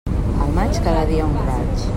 Al 0.45 0.49
maig, 0.55 0.81
cada 0.87 1.05
dia 1.13 1.29
un 1.31 1.39
raig. 1.51 1.89